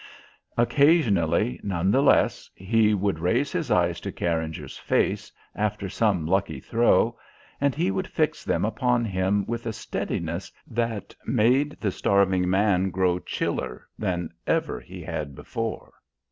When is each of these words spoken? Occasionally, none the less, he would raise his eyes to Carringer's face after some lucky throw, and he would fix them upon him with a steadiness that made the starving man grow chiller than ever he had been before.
Occasionally, 0.57 1.59
none 1.61 1.91
the 1.91 2.01
less, 2.01 2.49
he 2.55 2.95
would 2.95 3.19
raise 3.19 3.51
his 3.51 3.69
eyes 3.69 3.99
to 3.99 4.11
Carringer's 4.11 4.75
face 4.75 5.31
after 5.53 5.89
some 5.89 6.25
lucky 6.25 6.59
throw, 6.59 7.19
and 7.61 7.75
he 7.75 7.91
would 7.91 8.07
fix 8.07 8.43
them 8.43 8.65
upon 8.65 9.05
him 9.05 9.45
with 9.45 9.67
a 9.67 9.73
steadiness 9.73 10.51
that 10.65 11.13
made 11.27 11.77
the 11.79 11.91
starving 11.91 12.49
man 12.49 12.89
grow 12.89 13.19
chiller 13.19 13.87
than 13.99 14.31
ever 14.47 14.79
he 14.79 15.03
had 15.03 15.35
been 15.35 15.43
before. 15.43 15.93